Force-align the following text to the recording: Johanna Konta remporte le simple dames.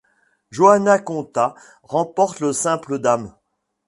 Johanna 0.49 0.97
Konta 0.97 1.53
remporte 1.83 2.39
le 2.39 2.53
simple 2.53 2.97
dames. 2.97 3.35